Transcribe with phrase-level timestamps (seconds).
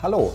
[0.00, 0.32] Hallo,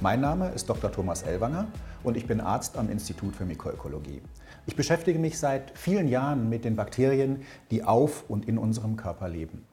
[0.00, 0.90] mein Name ist Dr.
[0.90, 1.66] Thomas Elwanger
[2.04, 4.22] und ich bin Arzt am Institut für Mikroökologie.
[4.64, 9.28] Ich beschäftige mich seit vielen Jahren mit den Bakterien, die auf und in unserem Körper
[9.28, 9.66] leben.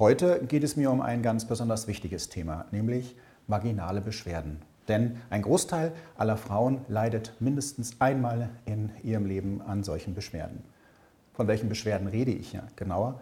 [0.00, 3.14] Heute geht es mir um ein ganz besonders wichtiges Thema, nämlich
[3.46, 4.60] vaginale Beschwerden.
[4.88, 10.64] Denn ein Großteil aller Frauen leidet mindestens einmal in ihrem Leben an solchen Beschwerden.
[11.32, 13.20] Von welchen Beschwerden rede ich hier genauer?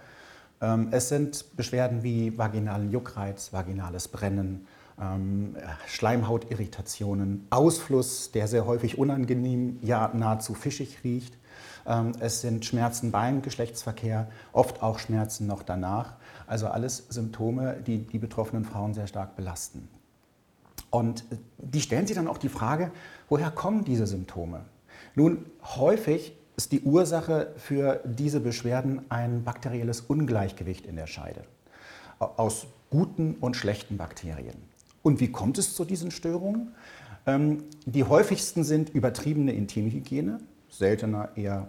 [0.62, 4.66] Ähm, es sind Beschwerden wie vaginalen Juckreiz, vaginales Brennen,
[5.00, 5.56] ähm,
[5.88, 11.36] Schleimhautirritationen, Ausfluss, der sehr häufig unangenehm, ja nahezu fischig riecht.
[11.84, 16.14] Ähm, es sind Schmerzen beim Geschlechtsverkehr, oft auch Schmerzen noch danach.
[16.46, 19.88] Also alles Symptome, die die betroffenen Frauen sehr stark belasten.
[20.90, 22.92] Und äh, die stellen sich dann auch die Frage,
[23.28, 24.64] woher kommen diese Symptome?
[25.16, 25.44] Nun,
[25.76, 31.42] häufig ist die Ursache für diese Beschwerden ein bakterielles Ungleichgewicht in der Scheide
[32.20, 34.54] aus guten und schlechten Bakterien.
[35.02, 36.72] Und wie kommt es zu diesen Störungen?
[37.26, 40.38] Ähm, die häufigsten sind übertriebene Intimhygiene,
[40.68, 41.66] seltener eher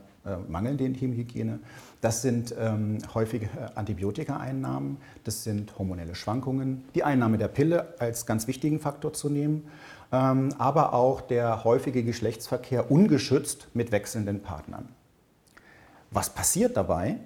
[0.47, 1.59] mangelnde Intimhygiene.
[2.01, 8.47] Das sind ähm, häufige Antibiotika-Einnahmen, das sind hormonelle Schwankungen, die Einnahme der Pille als ganz
[8.47, 9.67] wichtigen Faktor zu nehmen,
[10.11, 14.89] ähm, aber auch der häufige Geschlechtsverkehr ungeschützt mit wechselnden Partnern.
[16.11, 17.17] Was passiert dabei?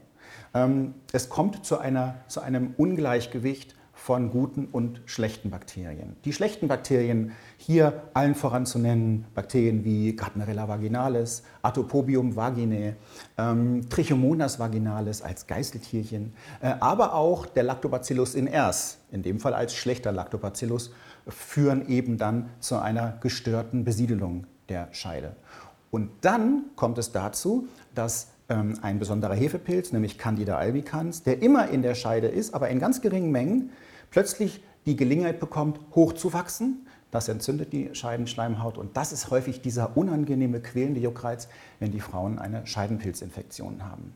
[0.53, 6.15] Ähm, es kommt zu, einer, zu einem Ungleichgewicht von guten und schlechten Bakterien.
[6.23, 12.95] Die schlechten Bakterien, hier allen voran zu nennen, Bakterien wie Gardnerella vaginalis, Atopobium vaginae,
[13.37, 19.75] ähm, Trichomonas vaginalis als Geißeltierchen, äh, aber auch der Lactobacillus iners, in dem Fall als
[19.75, 20.93] schlechter Lactobacillus,
[21.27, 25.35] führen eben dann zu einer gestörten Besiedelung der Scheide.
[25.89, 31.81] Und dann kommt es dazu, dass ein besonderer Hefepilz, nämlich Candida albicans, der immer in
[31.81, 33.71] der Scheide ist, aber in ganz geringen Mengen,
[34.09, 36.87] plötzlich die Gelegenheit bekommt, hochzuwachsen.
[37.11, 41.47] Das entzündet die Scheidenschleimhaut und das ist häufig dieser unangenehme, quälende Juckreiz,
[41.79, 44.13] wenn die Frauen eine Scheidenpilzinfektion haben.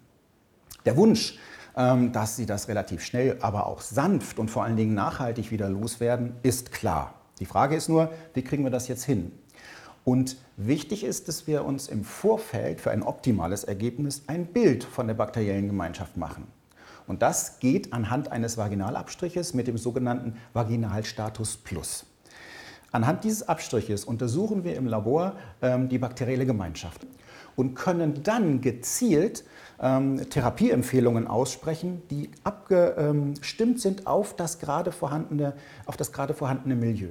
[0.86, 1.38] Der Wunsch,
[1.76, 5.70] ähm, dass sie das relativ schnell, aber auch sanft und vor allen Dingen nachhaltig wieder
[5.70, 7.16] loswerden, ist klar.
[7.40, 9.32] Die Frage ist nur, wie kriegen wir das jetzt hin?
[10.04, 15.08] Und wichtig ist, dass wir uns im Vorfeld für ein optimales Ergebnis ein Bild von
[15.08, 16.48] der bakteriellen Gemeinschaft machen.
[17.08, 22.06] Und das geht anhand eines Vaginalabstriches mit dem sogenannten Vaginalstatus Plus.
[22.92, 27.06] Anhand dieses Abstriches untersuchen wir im Labor ähm, die bakterielle Gemeinschaft
[27.56, 29.46] und können dann gezielt
[29.80, 35.54] ähm, Therapieempfehlungen aussprechen, die abgestimmt sind auf das gerade vorhandene,
[35.86, 37.10] auf das gerade vorhandene Milieu.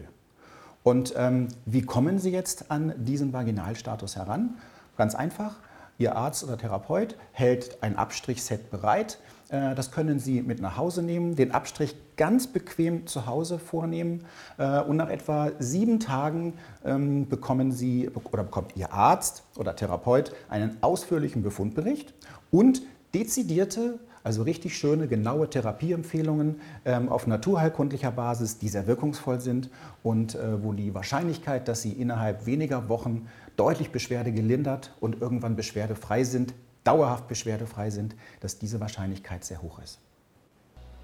[0.82, 4.56] Und ähm, wie kommen Sie jetzt an diesen Vaginalstatus heran?
[4.96, 5.56] Ganz einfach.
[5.98, 9.18] Ihr Arzt oder Therapeut hält ein Abstrichset bereit.
[9.50, 14.24] Äh, das können Sie mit nach Hause nehmen, den Abstrich ganz bequem zu Hause vornehmen
[14.56, 16.54] äh, und nach etwa sieben Tagen
[16.84, 22.14] ähm, bekommen Sie oder bekommt Ihr Arzt oder Therapeut einen ausführlichen Befundbericht
[22.50, 22.82] und
[23.14, 29.70] dezidierte also richtig schöne, genaue Therapieempfehlungen ähm, auf naturheilkundlicher Basis, die sehr wirkungsvoll sind
[30.02, 35.56] und äh, wo die Wahrscheinlichkeit, dass sie innerhalb weniger Wochen deutlich Beschwerde gelindert und irgendwann
[35.56, 36.54] beschwerdefrei sind,
[36.84, 39.98] dauerhaft beschwerdefrei sind, dass diese Wahrscheinlichkeit sehr hoch ist.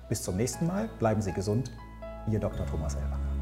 [0.09, 1.73] Bis zum nächsten Mal, bleiben Sie gesund,
[2.31, 2.67] Ihr Dr.
[2.67, 3.36] Thomas Elwanger.